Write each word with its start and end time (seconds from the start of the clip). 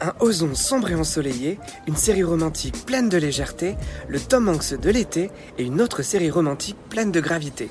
Un 0.00 0.12
ozon 0.20 0.54
sombre 0.54 0.92
et 0.92 0.94
ensoleillé, 0.94 1.58
une 1.88 1.96
série 1.96 2.22
romantique 2.22 2.86
pleine 2.86 3.08
de 3.08 3.18
légèreté, 3.18 3.74
le 4.06 4.20
Tom 4.20 4.48
Hanks 4.48 4.74
de 4.80 4.90
l'été 4.90 5.28
et 5.58 5.64
une 5.64 5.80
autre 5.80 6.02
série 6.02 6.30
romantique 6.30 6.76
pleine 6.88 7.10
de 7.10 7.20
gravité. 7.20 7.68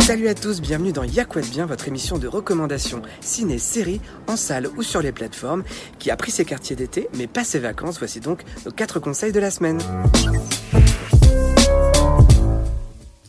Salut 0.00 0.26
à 0.26 0.34
tous, 0.34 0.60
bienvenue 0.60 0.90
dans 0.90 1.04
Y'a 1.04 1.26
bien, 1.52 1.66
votre 1.66 1.86
émission 1.86 2.18
de 2.18 2.26
recommandation 2.26 3.02
ciné-série 3.20 4.00
en 4.26 4.36
salle 4.36 4.68
ou 4.76 4.82
sur 4.82 5.00
les 5.00 5.12
plateformes 5.12 5.62
qui 6.00 6.10
a 6.10 6.16
pris 6.16 6.32
ses 6.32 6.44
quartiers 6.44 6.74
d'été 6.74 7.08
mais 7.16 7.28
pas 7.28 7.44
ses 7.44 7.60
vacances. 7.60 7.98
Voici 7.98 8.18
donc 8.18 8.42
nos 8.64 8.72
4 8.72 8.98
conseils 8.98 9.32
de 9.32 9.40
la 9.40 9.52
semaine. 9.52 9.78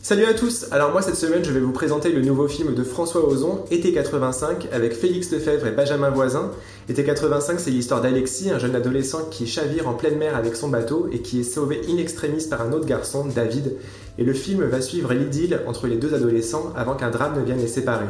Salut 0.08 0.24
à 0.24 0.32
tous 0.32 0.64
Alors 0.70 0.90
moi 0.90 1.02
cette 1.02 1.16
semaine 1.16 1.44
je 1.44 1.52
vais 1.52 1.60
vous 1.60 1.70
présenter 1.70 2.10
le 2.10 2.22
nouveau 2.22 2.48
film 2.48 2.74
de 2.74 2.82
François 2.82 3.28
Ozon, 3.28 3.66
Été 3.70 3.92
85, 3.92 4.66
avec 4.72 4.94
Félix 4.94 5.30
Lefebvre 5.30 5.66
et 5.66 5.72
Benjamin 5.72 6.08
Voisin. 6.08 6.50
Été 6.88 7.04
85 7.04 7.60
c'est 7.60 7.70
l'histoire 7.70 8.00
d'Alexis, 8.00 8.50
un 8.50 8.58
jeune 8.58 8.74
adolescent 8.74 9.26
qui 9.30 9.46
chavire 9.46 9.86
en 9.86 9.92
pleine 9.92 10.16
mer 10.16 10.34
avec 10.34 10.56
son 10.56 10.70
bateau 10.70 11.10
et 11.12 11.20
qui 11.20 11.40
est 11.40 11.42
sauvé 11.42 11.82
in 11.90 11.98
extremis 11.98 12.46
par 12.48 12.62
un 12.62 12.72
autre 12.72 12.86
garçon, 12.86 13.26
David. 13.26 13.74
Et 14.18 14.24
le 14.24 14.32
film 14.32 14.64
va 14.64 14.80
suivre 14.80 15.14
l'idylle 15.14 15.60
entre 15.66 15.86
les 15.86 15.96
deux 15.96 16.12
adolescents 16.12 16.72
avant 16.76 16.94
qu'un 16.94 17.10
drame 17.10 17.38
ne 17.38 17.44
vienne 17.44 17.60
les 17.60 17.68
séparer. 17.68 18.08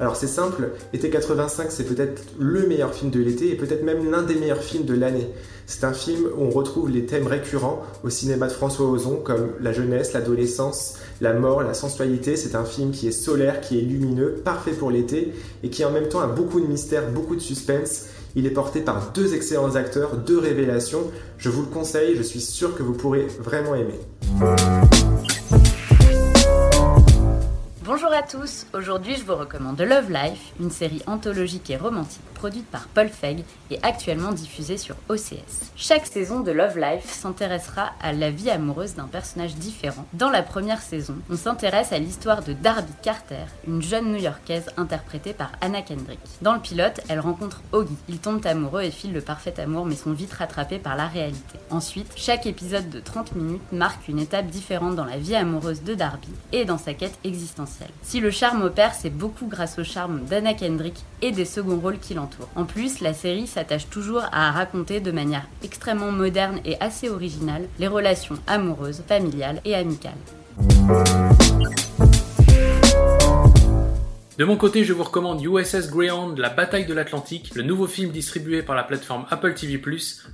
Alors 0.00 0.16
c'est 0.16 0.26
simple, 0.26 0.70
Été 0.94 1.10
85 1.10 1.66
c'est 1.68 1.84
peut-être 1.84 2.22
le 2.38 2.66
meilleur 2.66 2.94
film 2.94 3.10
de 3.10 3.20
l'été 3.20 3.50
et 3.50 3.54
peut-être 3.54 3.84
même 3.84 4.10
l'un 4.10 4.22
des 4.22 4.34
meilleurs 4.34 4.62
films 4.62 4.86
de 4.86 4.94
l'année. 4.94 5.28
C'est 5.66 5.84
un 5.84 5.92
film 5.92 6.24
où 6.34 6.44
on 6.44 6.48
retrouve 6.48 6.88
les 6.88 7.04
thèmes 7.04 7.26
récurrents 7.26 7.82
au 8.02 8.08
cinéma 8.08 8.46
de 8.46 8.52
François 8.52 8.86
Ozon 8.86 9.16
comme 9.16 9.50
la 9.60 9.72
jeunesse, 9.72 10.14
l'adolescence, 10.14 10.94
la 11.20 11.34
mort, 11.34 11.62
la 11.62 11.74
sensualité. 11.74 12.36
C'est 12.36 12.54
un 12.54 12.64
film 12.64 12.92
qui 12.92 13.08
est 13.08 13.12
solaire, 13.12 13.60
qui 13.60 13.78
est 13.78 13.82
lumineux, 13.82 14.36
parfait 14.42 14.72
pour 14.72 14.90
l'été 14.90 15.34
et 15.62 15.68
qui 15.68 15.84
en 15.84 15.90
même 15.90 16.08
temps 16.08 16.20
a 16.20 16.26
beaucoup 16.26 16.60
de 16.60 16.66
mystère, 16.66 17.10
beaucoup 17.10 17.36
de 17.36 17.40
suspense. 17.40 18.06
Il 18.34 18.46
est 18.46 18.50
porté 18.50 18.80
par 18.80 19.12
deux 19.12 19.34
excellents 19.34 19.74
acteurs, 19.74 20.16
deux 20.16 20.38
révélations. 20.38 21.02
Je 21.36 21.50
vous 21.50 21.60
le 21.60 21.68
conseille, 21.68 22.16
je 22.16 22.22
suis 22.22 22.40
sûr 22.40 22.74
que 22.74 22.82
vous 22.82 22.94
pourrez 22.94 23.26
vraiment 23.38 23.74
aimer. 23.74 24.00
Bonjour 28.02 28.16
à 28.16 28.22
tous, 28.22 28.66
aujourd'hui 28.72 29.14
je 29.14 29.24
vous 29.24 29.34
recommande 29.34 29.78
Love 29.78 30.10
Life, 30.10 30.54
une 30.58 30.70
série 30.70 31.02
anthologique 31.06 31.68
et 31.68 31.76
romantique 31.76 32.29
produite 32.40 32.70
par 32.70 32.88
Paul 32.88 33.10
Feig 33.10 33.44
et 33.70 33.78
actuellement 33.82 34.32
diffusée 34.32 34.78
sur 34.78 34.96
OCS. 35.10 35.72
Chaque 35.76 36.06
saison 36.06 36.40
de 36.40 36.50
Love 36.50 36.78
Life 36.78 37.04
s'intéressera 37.04 37.90
à 38.00 38.14
la 38.14 38.30
vie 38.30 38.48
amoureuse 38.48 38.94
d'un 38.94 39.08
personnage 39.08 39.56
différent. 39.56 40.06
Dans 40.14 40.30
la 40.30 40.42
première 40.42 40.80
saison, 40.80 41.16
on 41.28 41.36
s'intéresse 41.36 41.92
à 41.92 41.98
l'histoire 41.98 42.42
de 42.42 42.54
Darby 42.54 42.94
Carter, 43.02 43.44
une 43.68 43.82
jeune 43.82 44.10
new-yorkaise 44.10 44.70
interprétée 44.78 45.34
par 45.34 45.52
Anna 45.60 45.82
Kendrick. 45.82 46.18
Dans 46.40 46.54
le 46.54 46.60
pilote, 46.60 47.02
elle 47.10 47.20
rencontre 47.20 47.60
Augie. 47.72 47.98
Ils 48.08 48.20
tombent 48.20 48.46
amoureux 48.46 48.84
et 48.84 48.90
filent 48.90 49.12
le 49.12 49.20
parfait 49.20 49.60
amour 49.60 49.84
mais 49.84 49.94
sont 49.94 50.14
vite 50.14 50.32
rattrapés 50.32 50.78
par 50.78 50.96
la 50.96 51.08
réalité. 51.08 51.58
Ensuite, 51.68 52.14
chaque 52.16 52.46
épisode 52.46 52.88
de 52.88 53.00
30 53.00 53.34
minutes 53.34 53.70
marque 53.70 54.08
une 54.08 54.18
étape 54.18 54.46
différente 54.46 54.96
dans 54.96 55.04
la 55.04 55.18
vie 55.18 55.36
amoureuse 55.36 55.82
de 55.82 55.94
Darby 55.94 56.30
et 56.52 56.64
dans 56.64 56.78
sa 56.78 56.94
quête 56.94 57.18
existentielle. 57.22 57.90
Si 58.00 58.18
le 58.18 58.30
charme 58.30 58.62
opère, 58.62 58.94
c'est 58.94 59.10
beaucoup 59.10 59.46
grâce 59.46 59.78
au 59.78 59.84
charme 59.84 60.24
d'Anna 60.24 60.54
Kendrick 60.54 61.04
et 61.20 61.32
des 61.32 61.44
seconds 61.44 61.78
rôles 61.78 61.98
qui 61.98 62.14
En 62.56 62.64
plus, 62.64 63.00
la 63.00 63.14
série 63.14 63.46
s'attache 63.46 63.88
toujours 63.88 64.24
à 64.32 64.50
raconter 64.50 65.00
de 65.00 65.10
manière 65.10 65.46
extrêmement 65.62 66.12
moderne 66.12 66.60
et 66.64 66.80
assez 66.80 67.08
originale 67.08 67.66
les 67.78 67.88
relations 67.88 68.38
amoureuses, 68.46 69.02
familiales 69.06 69.60
et 69.64 69.74
amicales. 69.74 70.12
De 74.40 74.46
mon 74.46 74.56
côté, 74.56 74.84
je 74.84 74.94
vous 74.94 75.04
recommande 75.04 75.44
USS 75.44 75.90
Greyhound, 75.90 76.38
La 76.38 76.48
bataille 76.48 76.86
de 76.86 76.94
l'Atlantique, 76.94 77.52
le 77.54 77.62
nouveau 77.62 77.86
film 77.86 78.10
distribué 78.10 78.62
par 78.62 78.74
la 78.74 78.84
plateforme 78.84 79.26
Apple 79.28 79.52
TV+, 79.52 79.78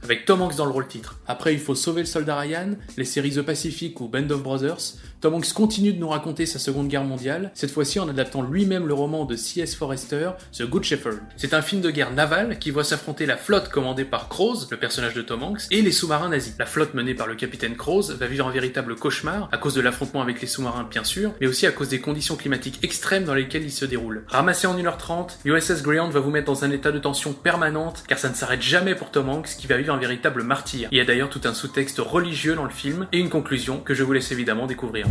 avec 0.05 0.25
Tom 0.25 0.43
Hanks 0.43 0.55
dans 0.55 0.65
le 0.65 0.71
rôle 0.71 0.87
titre. 0.87 1.19
Après, 1.27 1.53
il 1.53 1.59
faut 1.59 1.75
sauver 1.75 2.03
le 2.03 2.07
soldat 2.07 2.39
Ryan, 2.39 2.77
les 2.97 3.05
séries 3.05 3.33
The 3.33 3.43
Pacific 3.43 4.01
ou 4.01 4.07
Band 4.07 4.31
of 4.31 4.45
Brothers. 4.45 4.95
Tom 5.21 5.35
Hanks 5.35 5.53
continue 5.53 5.93
de 5.93 5.99
nous 5.99 6.07
raconter 6.07 6.47
sa 6.47 6.61
seconde 6.61 6.87
guerre 6.87 7.03
mondiale, 7.03 7.51
cette 7.55 7.73
fois-ci 7.73 7.99
en 7.99 8.09
adaptant 8.09 8.43
lui-même 8.43 8.87
le 8.87 8.95
roman 8.95 9.25
de 9.25 9.35
C.S. 9.35 9.75
Forrester, 9.75 10.31
The 10.57 10.63
Good 10.63 10.85
Shepherd. 10.85 11.19
C'est 11.37 11.53
un 11.53 11.63
film 11.63 11.83
de 11.83 11.91
guerre 11.91 12.13
navale 12.13 12.61
qui 12.61 12.71
voit 12.71 12.85
s'affronter 12.85 13.27
la 13.27 13.37
flotte 13.37 13.71
commandée 13.71 14.05
par 14.05 14.29
Croze, 14.29 14.69
le 14.71 14.77
personnage 14.77 15.15
de 15.15 15.23
Tom 15.23 15.43
Hanks, 15.43 15.63
et 15.73 15.83
les 15.83 15.91
sous-marins 15.91 16.29
nazis. 16.29 16.55
La 16.61 16.67
flotte 16.67 16.95
menée 16.95 17.15
par 17.15 17.27
le 17.27 17.35
capitaine 17.35 17.75
Croze 17.75 18.13
va 18.13 18.29
vivre 18.29 18.47
un 18.47 18.53
véritable 18.53 18.95
cauchemar, 18.95 19.49
à 19.51 19.59
cause 19.59 19.75
de 19.75 19.81
l'affrontement 19.81 20.23
avec 20.23 20.41
les 20.41 20.47
sous-marins 20.47 20.87
bien 20.89 21.03
sûr, 21.03 21.33
mais 21.41 21.49
aussi 21.49 21.67
à 21.67 21.73
cause 21.73 21.89
des 21.89 22.01
conditions 22.01 22.37
climatiques 22.37 22.79
extrêmes 22.85 23.25
dans 23.25 23.35
lesquelles 23.35 23.65
il 23.65 23.73
se 23.73 23.85
déroule 23.85 23.96
Ramassé 24.29 24.67
en 24.67 24.77
1h30, 24.77 25.39
USS 25.45 25.83
Greyhound 25.83 26.13
va 26.13 26.21
vous 26.21 26.31
mettre 26.31 26.47
dans 26.47 26.65
un 26.65 26.71
état 26.71 26.93
de 26.93 26.99
tension 26.99 27.33
permanente, 27.33 28.05
car 28.07 28.19
ça 28.19 28.29
ne 28.29 28.35
s'arrête 28.35 28.63
jamais 28.63 28.95
pour 28.95 29.11
Tom 29.11 29.29
Hanks 29.29 29.57
qui 29.59 29.67
va 29.67 29.77
vivre 29.77 29.95
un 29.95 29.99
véritable 29.99 30.43
martyr. 30.43 30.89
Il 30.93 30.99
y 30.99 31.01
a 31.01 31.05
d'ailleurs 31.05 31.31
tout 31.31 31.41
un 31.45 31.55
sous-texte 31.55 31.99
religieux 31.99 32.55
dans 32.55 32.65
le 32.65 32.71
film, 32.71 33.07
et 33.13 33.19
une 33.19 33.31
conclusion 33.31 33.79
que 33.79 33.95
je 33.95 34.03
vous 34.03 34.13
laisse 34.13 34.33
évidemment 34.33 34.67
découvrir. 34.67 35.07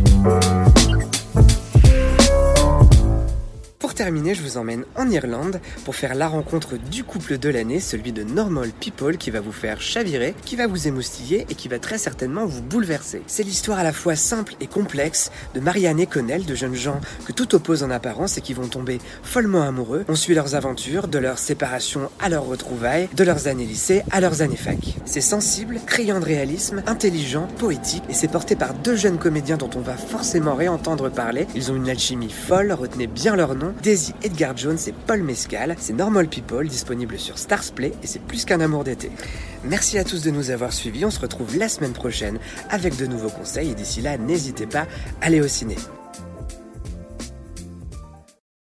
Terminer, 3.96 4.34
je 4.34 4.42
vous 4.42 4.58
emmène 4.58 4.84
en 4.94 5.08
Irlande 5.08 5.58
pour 5.86 5.96
faire 5.96 6.14
la 6.14 6.28
rencontre 6.28 6.76
du 6.76 7.02
couple 7.02 7.38
de 7.38 7.48
l'année, 7.48 7.80
celui 7.80 8.12
de 8.12 8.22
Normal 8.22 8.70
People, 8.78 9.16
qui 9.16 9.30
va 9.30 9.40
vous 9.40 9.52
faire 9.52 9.80
chavirer, 9.80 10.34
qui 10.44 10.54
va 10.54 10.66
vous 10.66 10.86
émoustiller 10.86 11.46
et 11.48 11.54
qui 11.54 11.68
va 11.68 11.78
très 11.78 11.96
certainement 11.96 12.44
vous 12.44 12.60
bouleverser. 12.60 13.22
C'est 13.26 13.42
l'histoire 13.42 13.78
à 13.78 13.82
la 13.82 13.94
fois 13.94 14.14
simple 14.14 14.54
et 14.60 14.66
complexe 14.66 15.32
de 15.54 15.60
Marianne 15.60 15.98
et 15.98 16.06
Connell, 16.06 16.44
de 16.44 16.54
jeunes 16.54 16.74
gens 16.74 17.00
que 17.24 17.32
tout 17.32 17.54
oppose 17.54 17.82
en 17.82 17.90
apparence 17.90 18.36
et 18.36 18.42
qui 18.42 18.52
vont 18.52 18.68
tomber 18.68 18.98
follement 19.22 19.62
amoureux. 19.62 20.04
On 20.08 20.14
suit 20.14 20.34
leurs 20.34 20.54
aventures, 20.54 21.08
de 21.08 21.18
leur 21.18 21.38
séparation 21.38 22.10
à 22.20 22.28
leur 22.28 22.44
retrouvailles, 22.44 23.08
de 23.16 23.24
leurs 23.24 23.48
années 23.48 23.64
lycée 23.64 24.02
à 24.10 24.20
leurs 24.20 24.42
années 24.42 24.56
fac. 24.56 24.76
C'est 25.06 25.22
sensible, 25.22 25.80
criant 25.86 26.20
de 26.20 26.26
réalisme, 26.26 26.82
intelligent, 26.86 27.48
poétique 27.58 28.04
et 28.10 28.14
c'est 28.14 28.28
porté 28.28 28.56
par 28.56 28.74
deux 28.74 28.96
jeunes 28.96 29.18
comédiens 29.18 29.56
dont 29.56 29.70
on 29.74 29.80
va 29.80 29.96
forcément 29.96 30.54
réentendre 30.54 31.10
parler. 31.10 31.46
Ils 31.54 31.72
ont 31.72 31.76
une 31.76 31.88
alchimie 31.88 32.30
folle, 32.30 32.72
retenez 32.72 33.06
bien 33.06 33.36
leur 33.36 33.54
nom, 33.54 33.72
Daisy 33.86 34.14
Edgar 34.24 34.56
Jones 34.56 34.78
et 34.88 34.94
Paul 35.06 35.22
Mescal. 35.22 35.76
C'est 35.78 35.92
Normal 35.92 36.26
People, 36.26 36.66
disponible 36.66 37.20
sur 37.20 37.38
Starsplay 37.38 37.92
et 38.02 38.08
c'est 38.08 38.18
plus 38.18 38.44
qu'un 38.44 38.58
amour 38.58 38.82
d'été. 38.82 39.12
Merci 39.62 39.96
à 39.96 40.02
tous 40.02 40.24
de 40.24 40.32
nous 40.32 40.50
avoir 40.50 40.72
suivis. 40.72 41.04
On 41.04 41.12
se 41.12 41.20
retrouve 41.20 41.56
la 41.56 41.68
semaine 41.68 41.92
prochaine 41.92 42.40
avec 42.68 42.96
de 42.96 43.06
nouveaux 43.06 43.30
conseils 43.30 43.70
et 43.70 43.74
d'ici 43.76 44.00
là, 44.00 44.18
n'hésitez 44.18 44.66
pas, 44.66 44.88
à 45.20 45.26
aller 45.26 45.40
au 45.40 45.46
ciné. 45.46 45.76